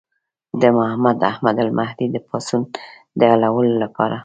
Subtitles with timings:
[0.61, 2.61] د محمد احمد المهدي د پاڅون
[3.19, 4.17] د حلولو لپاره.